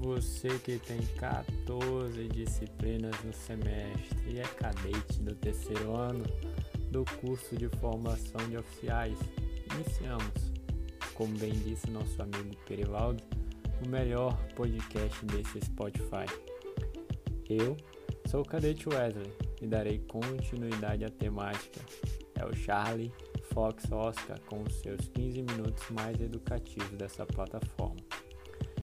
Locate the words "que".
0.60-0.78